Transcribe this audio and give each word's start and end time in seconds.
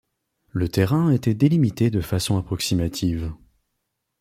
Le 0.49 0.67
terrain 0.67 1.11
était 1.11 1.35
délimité 1.35 1.91
de 1.91 2.01
façon 2.01 2.35
approximative. 2.39 3.33